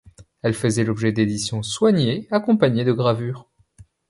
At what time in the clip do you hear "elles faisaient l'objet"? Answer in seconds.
0.41-1.11